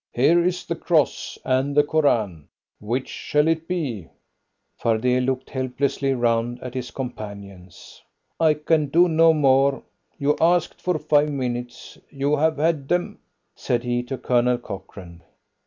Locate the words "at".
6.63-6.73